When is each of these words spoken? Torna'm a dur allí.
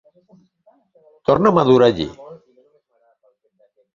Torna'm 1.29 1.59
a 1.63 1.67
dur 1.69 1.85
allí. 1.89 2.07